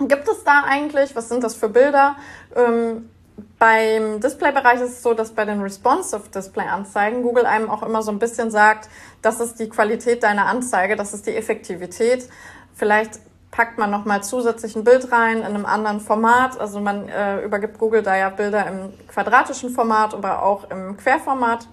gibt 0.00 0.28
es 0.28 0.44
da 0.44 0.64
eigentlich, 0.66 1.16
was 1.16 1.28
sind 1.28 1.42
das 1.42 1.54
für 1.54 1.70
Bilder. 1.70 2.16
Ähm, 2.54 3.08
beim 3.58 4.20
Display-Bereich 4.20 4.80
ist 4.82 4.90
es 4.90 5.02
so, 5.02 5.14
dass 5.14 5.30
bei 5.30 5.46
den 5.46 5.62
Responsive 5.62 6.28
Display-Anzeigen 6.28 7.22
Google 7.22 7.46
einem 7.46 7.70
auch 7.70 7.82
immer 7.82 8.02
so 8.02 8.10
ein 8.10 8.18
bisschen 8.18 8.50
sagt, 8.50 8.90
das 9.22 9.40
ist 9.40 9.58
die 9.60 9.68
Qualität 9.68 10.22
deiner 10.22 10.46
Anzeige, 10.46 10.96
das 10.96 11.14
ist 11.14 11.26
die 11.26 11.34
Effektivität. 11.34 12.28
Vielleicht 12.74 13.20
packt 13.52 13.78
man 13.78 13.90
nochmal 13.90 14.24
zusätzlich 14.24 14.74
ein 14.74 14.82
Bild 14.82 15.12
rein 15.12 15.38
in 15.38 15.44
einem 15.44 15.66
anderen 15.66 16.00
Format. 16.00 16.58
Also 16.58 16.80
man 16.80 17.08
äh, 17.08 17.44
übergibt 17.44 17.78
Google 17.78 18.02
da 18.02 18.16
ja 18.16 18.30
Bilder 18.30 18.66
im 18.66 18.92
quadratischen 19.06 19.70
Format, 19.70 20.14
aber 20.14 20.42
auch 20.42 20.68
im 20.70 20.96
Querformat. 20.96 21.68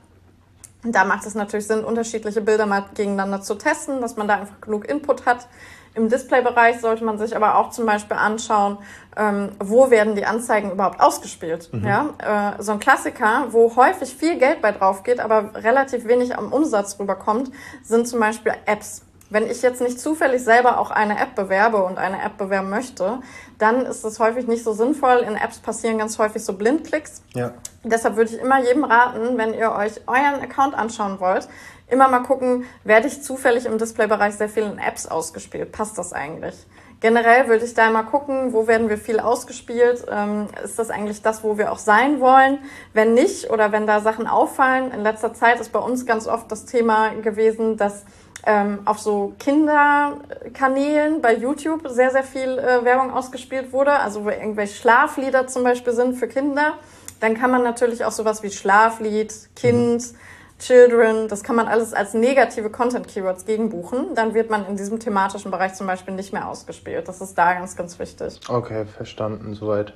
Und 0.84 0.94
da 0.94 1.06
macht 1.06 1.26
es 1.26 1.36
natürlich 1.36 1.68
Sinn, 1.68 1.84
unterschiedliche 1.84 2.42
Bilder 2.42 2.66
mal 2.66 2.86
gegeneinander 2.94 3.42
zu 3.42 3.56
testen, 3.56 4.02
dass 4.02 4.18
man 4.18 4.28
da 4.28 4.36
einfach 4.36 4.62
genug 4.62 4.88
Input 4.88 5.26
hat. 5.26 5.48
Im 5.96 6.10
Displaybereich 6.10 6.80
sollte 6.82 7.04
man 7.04 7.18
sich 7.18 7.36
aber 7.36 7.56
auch 7.56 7.72
zum 7.72 7.86
Beispiel 7.86 8.16
anschauen, 8.16 8.78
ähm, 9.18 9.52
wo 9.60 9.90
werden 9.90 10.16
die 10.16 10.26
Anzeigen 10.26 10.72
überhaupt 10.72 11.00
ausgespielt. 11.00 11.70
Mhm. 11.74 11.86
Ja? 11.86 12.56
Äh, 12.58 12.62
so 12.62 12.74
ein 12.74 12.80
Klassiker, 12.80 13.48
wo 13.52 13.76
häufig 13.76 14.14
viel 14.14 14.38
Geld 14.38 14.62
bei 14.62 14.72
drauf 14.72 15.04
geht, 15.04 15.20
aber 15.20 15.56
relativ 15.56 16.06
wenig 16.06 16.38
am 16.38 16.52
Umsatz 16.54 17.00
rüberkommt, 17.00 17.52
sind 17.84 18.08
zum 18.08 18.20
Beispiel 18.20 18.54
Apps. 18.66 19.04
Wenn 19.30 19.50
ich 19.50 19.62
jetzt 19.62 19.80
nicht 19.80 20.00
zufällig 20.00 20.44
selber 20.44 20.80
auch 20.80 20.90
eine 20.90 21.20
App 21.20 21.36
bewerbe 21.36 21.84
und 21.84 21.98
eine 21.98 22.22
App 22.24 22.38
bewerben 22.38 22.70
möchte, 22.70 23.20
dann 23.60 23.86
ist 23.86 24.04
es 24.04 24.20
häufig 24.20 24.48
nicht 24.48 24.64
so 24.64 24.74
sinnvoll. 24.74 25.20
In 25.20 25.36
Apps 25.36 25.60
passieren 25.60 26.00
ganz 26.00 26.18
häufig 26.18 26.44
so 26.44 26.54
Blindklicks. 26.54 27.22
Ja. 27.36 27.54
Deshalb 27.84 28.16
würde 28.16 28.34
ich 28.34 28.40
immer 28.40 28.60
jedem 28.64 28.84
raten, 28.84 29.38
wenn 29.38 29.54
ihr 29.54 29.72
euch 29.72 30.02
euren 30.08 30.42
Account 30.42 30.74
anschauen 30.74 31.20
wollt, 31.20 31.48
immer 31.88 32.08
mal 32.08 32.22
gucken, 32.22 32.66
werde 32.84 33.08
ich 33.08 33.22
zufällig 33.22 33.66
im 33.66 33.78
Displaybereich 33.78 34.36
sehr 34.36 34.50
viel 34.50 34.64
in 34.64 34.80
Apps 34.80 35.06
ausgespielt? 35.06 35.72
Passt 35.72 35.98
das 35.98 36.12
eigentlich? 36.14 36.56
Generell 37.02 37.48
würde 37.48 37.64
ich 37.64 37.74
da 37.74 37.90
mal 37.92 38.04
gucken, 38.04 38.52
wo 38.52 38.68
werden 38.68 38.90
wir 38.90 38.98
viel 38.98 39.22
ausgespielt? 39.22 40.06
Ähm, 40.12 40.48
ist 40.64 40.78
das 40.78 40.90
eigentlich 40.90 41.22
das, 41.22 41.44
wo 41.44 41.58
wir 41.58 41.72
auch 41.72 41.78
sein 41.78 42.20
wollen? 42.20 42.60
Wenn 42.94 43.14
nicht 43.14 43.50
oder 43.52 43.72
wenn 43.72 43.88
da 43.88 44.02
Sachen 44.02 44.28
auffallen, 44.28 44.92
in 44.92 45.02
letzter 45.02 45.34
Zeit 45.34 45.62
ist 45.62 45.72
bei 45.72 45.80
uns 45.80 46.06
ganz 46.06 46.28
oft 46.28 46.52
das 46.52 46.66
Thema 46.66 47.12
gewesen, 47.22 47.78
dass 47.78 48.04
ähm, 48.46 48.80
auf 48.86 49.00
so 49.00 49.34
Kinderkanälen 49.40 51.22
bei 51.22 51.36
YouTube 51.36 51.88
sehr, 51.90 52.12
sehr 52.12 52.24
viel 52.24 52.58
äh, 52.58 52.84
Werbung 52.86 53.12
ausgespielt 53.12 53.74
wurde, 53.74 53.92
also 53.92 54.26
wo 54.26 54.30
irgendwelche 54.30 54.76
Schlaflieder 54.76 55.48
zum 55.48 55.64
Beispiel 55.64 55.94
sind 55.94 56.16
für 56.16 56.28
Kinder, 56.28 56.74
dann 57.20 57.36
kann 57.36 57.52
man 57.52 57.64
natürlich 57.64 58.06
auch 58.06 58.12
sowas 58.12 58.44
wie 58.44 58.52
Schlaflied, 58.52 59.34
Kind, 59.56 60.02
mhm. 60.02 60.18
Children, 60.60 61.30
das 61.30 61.44
kann 61.44 61.56
man 61.56 61.68
alles 61.68 61.94
als 61.94 62.14
negative 62.14 62.70
Content-Keywords 62.70 63.46
gegenbuchen. 63.46 64.14
Dann 64.14 64.34
wird 64.34 64.50
man 64.50 64.68
in 64.68 64.76
diesem 64.76 65.00
thematischen 65.00 65.52
Bereich 65.52 65.74
zum 65.76 65.88
Beispiel 65.88 66.14
nicht 66.14 66.34
mehr 66.34 66.50
ausgespielt. 66.50 67.08
Das 67.08 67.22
ist 67.22 67.38
da 67.38 67.54
ganz, 67.54 67.78
ganz 67.78 67.98
wichtig. 67.98 68.40
Okay, 68.50 68.86
verstanden, 68.86 69.54
soweit. 69.54 69.94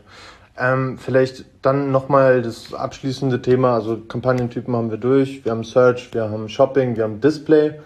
Ähm, 0.57 0.97
vielleicht 0.97 1.45
dann 1.63 1.91
nochmal 1.91 2.41
das 2.41 2.73
abschließende 2.73 3.41
Thema, 3.41 3.73
also 3.73 3.97
Kampagnentypen 3.97 4.75
haben 4.75 4.91
wir 4.91 4.99
durch, 4.99 5.43
wir 5.43 5.51
haben 5.51 5.63
Search, 5.63 6.13
wir 6.13 6.29
haben 6.29 6.47
Shopping, 6.47 6.95
wir 6.95 7.03
haben 7.03 7.19
Display. 7.19 7.79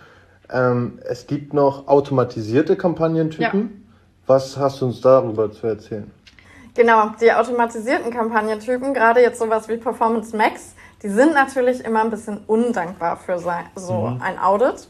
Ähm, 0.52 1.00
es 1.04 1.28
gibt 1.28 1.54
noch 1.54 1.88
automatisierte 1.88 2.76
Kampagnentypen. 2.76 3.62
Ja. 3.62 3.88
Was 4.28 4.58
hast 4.58 4.82
du 4.82 4.88
uns 4.88 5.02
darüber 5.02 5.52
zu 5.52 5.68
erzählen? 5.68 6.12
Genau, 6.76 7.10
die 7.20 7.32
automatisierten 7.34 8.12
Kampagnentypen, 8.12 8.94
gerade 8.94 9.22
jetzt 9.22 9.40
sowas 9.40 9.68
wie 9.68 9.78
Performance 9.78 10.36
Max, 10.36 10.76
die 11.02 11.10
sind 11.10 11.34
natürlich 11.34 11.84
immer 11.84 12.02
ein 12.02 12.12
bisschen 12.12 12.40
undankbar 12.46 13.18
für 13.18 13.40
so 13.40 13.94
mhm. 13.94 14.22
ein 14.22 14.38
Audit. 14.38 14.88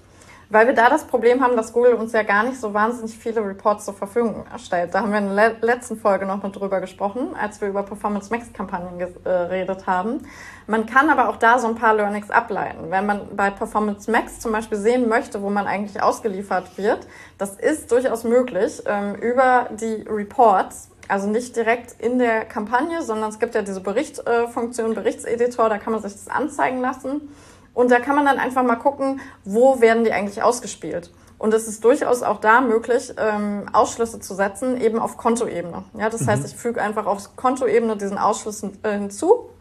Weil 0.49 0.67
wir 0.67 0.73
da 0.73 0.89
das 0.89 1.03
Problem 1.03 1.43
haben, 1.43 1.57
dass 1.57 1.73
Google 1.73 1.95
uns 1.95 2.13
ja 2.13 2.23
gar 2.23 2.43
nicht 2.43 2.59
so 2.59 2.73
wahnsinnig 2.73 3.17
viele 3.17 3.45
Reports 3.45 3.83
zur 3.83 3.93
Verfügung 3.93 4.45
stellt. 4.57 4.93
Da 4.93 5.01
haben 5.01 5.11
wir 5.11 5.19
in 5.19 5.35
der 5.35 5.55
letzten 5.59 5.97
Folge 5.97 6.25
noch 6.25 6.41
drüber 6.51 6.79
gesprochen, 6.79 7.35
als 7.39 7.59
wir 7.59 7.67
über 7.67 7.83
Performance 7.83 8.31
Max 8.31 8.53
Kampagnen 8.53 8.97
geredet 8.97 9.81
äh, 9.81 9.85
haben. 9.85 10.25
Man 10.65 10.85
kann 10.85 11.09
aber 11.09 11.27
auch 11.27 11.35
da 11.35 11.59
so 11.59 11.67
ein 11.67 11.75
paar 11.75 11.93
Learnings 11.93 12.29
ableiten. 12.29 12.89
Wenn 12.89 13.05
man 13.05 13.35
bei 13.35 13.49
Performance 13.49 14.09
Max 14.09 14.39
zum 14.39 14.53
Beispiel 14.53 14.77
sehen 14.77 15.09
möchte, 15.09 15.41
wo 15.41 15.49
man 15.49 15.67
eigentlich 15.67 16.01
ausgeliefert 16.01 16.77
wird, 16.77 17.07
das 17.37 17.55
ist 17.55 17.91
durchaus 17.91 18.23
möglich 18.23 18.83
ähm, 18.85 19.15
über 19.15 19.67
die 19.71 20.05
Reports 20.07 20.89
also 21.09 21.29
nicht 21.29 21.55
direkt 21.55 22.01
in 22.01 22.19
der 22.19 22.45
Kampagne, 22.45 23.01
sondern 23.01 23.29
es 23.29 23.39
gibt 23.39 23.55
ja 23.55 23.61
diese 23.61 23.79
Berichtfunktion, 23.79 24.93
Berichtseditor, 24.93 25.69
da 25.69 25.77
kann 25.77 25.93
man 25.93 26.01
sich 26.01 26.11
das 26.11 26.27
anzeigen 26.27 26.81
lassen. 26.81 27.29
Und 27.77 27.91
da 27.91 27.99
kann 27.99 28.15
man 28.15 28.25
dann 28.25 28.39
einfach 28.39 28.63
mal 28.63 28.77
gucken, 28.77 29.21
wo 29.43 29.81
werden 29.81 30.03
die 30.03 30.11
eigentlich 30.11 30.41
ausgespielt. 30.41 31.11
Und 31.37 31.53
es 31.53 31.67
ist 31.67 31.83
durchaus 31.83 32.23
auch 32.23 32.39
da 32.39 32.59
möglich, 32.59 33.13
ähm, 33.19 33.65
Ausschlüsse 33.71 34.19
zu 34.19 34.33
setzen, 34.33 34.81
eben 34.81 34.97
auf 34.97 35.15
Kontoebene. 35.15 35.83
Ja, 35.95 36.09
das 36.09 36.21
mhm. 36.21 36.27
heißt, 36.27 36.47
ich 36.47 36.55
füge 36.55 36.81
einfach 36.81 37.05
auf 37.05 37.35
Kontoebene 37.35 37.95
diesen 37.95 38.17
Ausschluss 38.17 38.63
äh, 38.63 38.69
hinzu. 38.93 39.51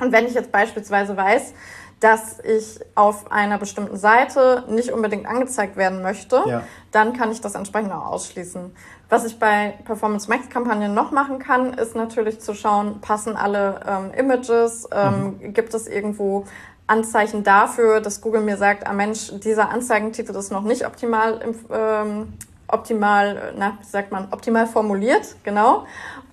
Und 0.00 0.10
wenn 0.10 0.24
ich 0.24 0.32
jetzt 0.32 0.50
beispielsweise 0.50 1.14
weiß, 1.18 1.52
dass 2.00 2.40
ich 2.40 2.80
auf 2.94 3.30
einer 3.30 3.58
bestimmten 3.58 3.98
Seite 3.98 4.64
nicht 4.70 4.90
unbedingt 4.90 5.26
angezeigt 5.26 5.76
werden 5.76 6.00
möchte, 6.00 6.42
ja. 6.46 6.62
dann 6.92 7.12
kann 7.12 7.30
ich 7.30 7.42
das 7.42 7.56
entsprechend 7.56 7.92
auch 7.92 8.06
ausschließen. 8.06 8.74
Was 9.10 9.26
ich 9.26 9.38
bei 9.38 9.74
Performance 9.84 10.30
Max 10.30 10.48
Kampagnen 10.48 10.94
noch 10.94 11.10
machen 11.10 11.38
kann, 11.38 11.74
ist 11.74 11.94
natürlich 11.94 12.40
zu 12.40 12.54
schauen, 12.54 13.02
passen 13.02 13.36
alle 13.36 13.80
ähm, 13.86 14.14
Images, 14.14 14.88
ähm, 14.92 15.36
mhm. 15.42 15.52
gibt 15.52 15.74
es 15.74 15.86
irgendwo 15.86 16.46
Anzeichen 16.90 17.44
dafür, 17.44 18.00
dass 18.00 18.20
Google 18.20 18.40
mir 18.40 18.56
sagt, 18.56 18.86
ah 18.86 18.92
Mensch, 18.92 19.32
dieser 19.44 19.70
Anzeigentitel 19.70 20.34
ist 20.34 20.50
noch 20.50 20.62
nicht 20.62 20.84
optimal, 20.84 21.40
ähm, 21.72 22.32
optimal, 22.66 23.54
na, 23.56 23.78
wie 23.80 23.86
sagt 23.86 24.10
man, 24.12 24.28
optimal 24.32 24.66
formuliert, 24.66 25.36
genau. 25.44 25.86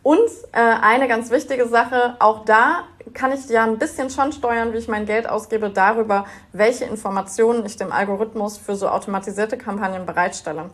Und 0.04 0.30
äh, 0.54 0.60
eine 0.60 1.08
ganz 1.08 1.30
wichtige 1.32 1.68
Sache, 1.68 2.16
auch 2.20 2.46
da 2.46 2.84
kann 3.14 3.32
ich 3.32 3.48
ja 3.50 3.64
ein 3.64 3.78
bisschen 3.78 4.10
schon 4.10 4.32
steuern, 4.32 4.74
wie 4.74 4.78
ich 4.78 4.88
mein 4.88 5.06
Geld 5.06 5.30
ausgebe, 5.30 5.70
darüber, 5.70 6.26
welche 6.54 6.86
Informationen 6.86 7.66
ich 7.66 7.78
dem 7.78 7.92
Algorithmus 7.92 8.58
für 8.58 8.76
so 8.76 8.90
automatisierte 8.90 9.58
Kampagnen 9.58 10.06
bereitstelle. 10.06 10.70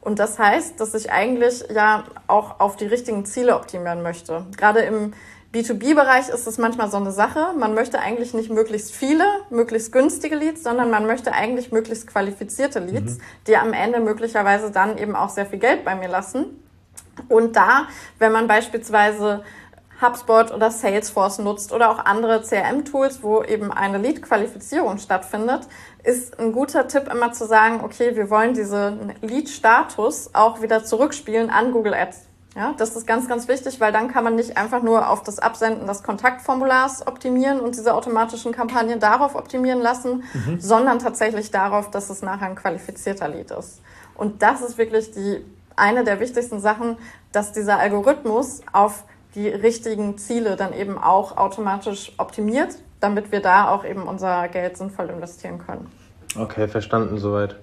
Und 0.00 0.18
das 0.18 0.38
heißt, 0.38 0.80
dass 0.80 0.94
ich 0.94 1.12
eigentlich 1.12 1.64
ja 1.72 2.04
auch 2.26 2.58
auf 2.60 2.76
die 2.76 2.86
richtigen 2.86 3.24
Ziele 3.24 3.54
optimieren 3.54 4.02
möchte. 4.02 4.44
Gerade 4.56 4.80
im 4.80 5.14
B2B-Bereich 5.52 6.30
ist 6.30 6.46
es 6.46 6.56
manchmal 6.56 6.90
so 6.90 6.96
eine 6.96 7.12
Sache. 7.12 7.52
Man 7.58 7.74
möchte 7.74 7.98
eigentlich 7.98 8.32
nicht 8.32 8.50
möglichst 8.50 8.94
viele, 8.94 9.24
möglichst 9.50 9.92
günstige 9.92 10.34
Leads, 10.34 10.62
sondern 10.62 10.90
man 10.90 11.06
möchte 11.06 11.32
eigentlich 11.32 11.72
möglichst 11.72 12.06
qualifizierte 12.06 12.78
Leads, 12.78 13.18
mhm. 13.18 13.22
die 13.46 13.56
am 13.58 13.74
Ende 13.74 14.00
möglicherweise 14.00 14.70
dann 14.70 14.96
eben 14.96 15.14
auch 15.14 15.28
sehr 15.28 15.44
viel 15.44 15.58
Geld 15.58 15.84
bei 15.84 15.94
mir 15.94 16.08
lassen. 16.08 16.46
Und 17.28 17.54
da, 17.54 17.86
wenn 18.18 18.32
man 18.32 18.48
beispielsweise 18.48 19.42
HubSpot 20.00 20.50
oder 20.52 20.70
Salesforce 20.70 21.38
nutzt 21.38 21.72
oder 21.72 21.90
auch 21.90 22.04
andere 22.04 22.42
CRM-Tools, 22.42 23.22
wo 23.22 23.42
eben 23.42 23.70
eine 23.70 23.98
Lead-Qualifizierung 23.98 24.98
stattfindet, 24.98 25.68
ist 26.02 26.40
ein 26.40 26.52
guter 26.52 26.88
Tipp 26.88 27.12
immer 27.12 27.32
zu 27.32 27.46
sagen, 27.46 27.80
okay, 27.84 28.16
wir 28.16 28.30
wollen 28.30 28.54
diesen 28.54 29.12
Lead-Status 29.20 30.30
auch 30.32 30.62
wieder 30.62 30.82
zurückspielen 30.82 31.50
an 31.50 31.72
Google 31.72 31.94
Ads. 31.94 32.31
Ja, 32.54 32.74
das 32.76 32.94
ist 32.96 33.06
ganz, 33.06 33.28
ganz 33.28 33.48
wichtig, 33.48 33.80
weil 33.80 33.92
dann 33.92 34.08
kann 34.08 34.24
man 34.24 34.34
nicht 34.34 34.58
einfach 34.58 34.82
nur 34.82 35.08
auf 35.08 35.22
das 35.22 35.38
Absenden 35.38 35.86
des 35.86 36.02
Kontaktformulars 36.02 37.06
optimieren 37.06 37.60
und 37.60 37.76
diese 37.76 37.94
automatischen 37.94 38.52
Kampagnen 38.52 39.00
darauf 39.00 39.34
optimieren 39.34 39.80
lassen, 39.80 40.24
mhm. 40.34 40.60
sondern 40.60 40.98
tatsächlich 40.98 41.50
darauf, 41.50 41.90
dass 41.90 42.10
es 42.10 42.20
nachher 42.20 42.48
ein 42.48 42.54
qualifizierter 42.54 43.28
Lead 43.28 43.50
ist. 43.52 43.80
Und 44.14 44.42
das 44.42 44.60
ist 44.60 44.76
wirklich 44.76 45.12
die, 45.12 45.42
eine 45.76 46.04
der 46.04 46.20
wichtigsten 46.20 46.60
Sachen, 46.60 46.98
dass 47.32 47.52
dieser 47.52 47.78
Algorithmus 47.78 48.60
auf 48.72 49.04
die 49.34 49.48
richtigen 49.48 50.18
Ziele 50.18 50.56
dann 50.56 50.74
eben 50.74 50.98
auch 50.98 51.38
automatisch 51.38 52.12
optimiert, 52.18 52.76
damit 53.00 53.32
wir 53.32 53.40
da 53.40 53.70
auch 53.70 53.84
eben 53.84 54.02
unser 54.02 54.48
Geld 54.48 54.76
sinnvoll 54.76 55.08
investieren 55.08 55.58
können. 55.58 55.90
Okay, 56.36 56.68
verstanden 56.68 57.18
soweit. 57.18 57.56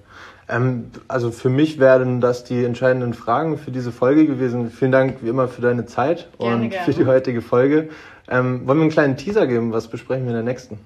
Ähm, 0.48 0.90
also 1.08 1.30
für 1.30 1.48
mich 1.48 1.78
wären 1.78 2.20
das 2.20 2.44
die 2.44 2.64
entscheidenden 2.64 3.14
Fragen 3.14 3.58
für 3.58 3.70
diese 3.70 3.92
Folge 3.92 4.26
gewesen. 4.26 4.70
Vielen 4.70 4.92
Dank 4.92 5.18
wie 5.22 5.28
immer 5.28 5.48
für 5.48 5.62
deine 5.62 5.86
Zeit 5.86 6.28
gerne, 6.38 6.56
und 6.56 6.70
gerne. 6.70 6.84
für 6.84 6.92
die 6.92 7.06
heutige 7.06 7.42
Folge. 7.42 7.88
Ähm, 8.28 8.66
wollen 8.66 8.78
wir 8.78 8.82
einen 8.82 8.90
kleinen 8.90 9.16
Teaser 9.16 9.46
geben? 9.46 9.72
Was 9.72 9.88
besprechen 9.88 10.24
wir 10.24 10.30
in 10.30 10.44
der 10.44 10.44
nächsten? 10.44 10.78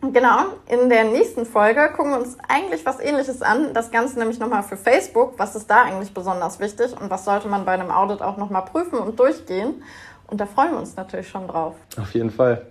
Genau, 0.00 0.38
in 0.68 0.88
der 0.88 1.04
nächsten 1.04 1.44
Folge 1.44 1.90
gucken 1.96 2.12
wir 2.12 2.20
uns 2.20 2.36
eigentlich 2.48 2.86
was 2.86 3.00
ähnliches 3.00 3.42
an. 3.42 3.74
Das 3.74 3.90
Ganze 3.90 4.18
nämlich 4.18 4.38
nochmal 4.38 4.62
für 4.62 4.76
Facebook. 4.76 5.34
Was 5.38 5.56
ist 5.56 5.68
da 5.68 5.82
eigentlich 5.82 6.14
besonders 6.14 6.60
wichtig 6.60 6.92
und 6.98 7.10
was 7.10 7.24
sollte 7.24 7.48
man 7.48 7.64
bei 7.64 7.72
einem 7.72 7.90
Audit 7.90 8.22
auch 8.22 8.36
nochmal 8.36 8.64
prüfen 8.64 8.98
und 8.98 9.18
durchgehen? 9.18 9.82
Und 10.28 10.40
da 10.40 10.46
freuen 10.46 10.72
wir 10.72 10.78
uns 10.78 10.94
natürlich 10.94 11.28
schon 11.28 11.48
drauf. 11.48 11.74
Auf 12.00 12.14
jeden 12.14 12.30
Fall. 12.30 12.66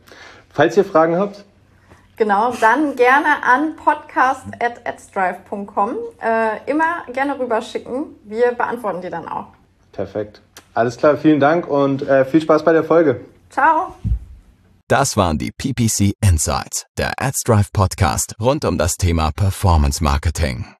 Falls 0.49 0.77
ihr 0.77 0.85
Fragen 0.85 1.17
habt, 1.17 1.43
Genau, 2.17 2.53
dann 2.59 2.95
gerne 2.95 3.43
an 3.43 3.75
podcast.adsdrive.com. 3.75 5.95
Äh, 6.21 6.69
immer 6.69 7.05
gerne 7.13 7.39
rüberschicken. 7.39 8.15
Wir 8.23 8.51
beantworten 8.53 9.01
die 9.01 9.09
dann 9.09 9.27
auch. 9.27 9.47
Perfekt. 9.91 10.41
Alles 10.73 10.97
klar, 10.97 11.17
vielen 11.17 11.39
Dank 11.39 11.67
und 11.67 12.01
äh, 12.01 12.25
viel 12.25 12.41
Spaß 12.41 12.65
bei 12.65 12.73
der 12.73 12.83
Folge. 12.83 13.21
Ciao. 13.49 13.95
Das 14.87 15.15
waren 15.17 15.37
die 15.37 15.51
PPC 15.51 16.13
Insights, 16.21 16.85
der 16.97 17.11
AdsDrive 17.17 17.71
Podcast 17.71 18.35
rund 18.39 18.63
um 18.63 18.77
das 18.77 18.95
Thema 18.95 19.31
Performance 19.31 20.01
Marketing. 20.03 20.76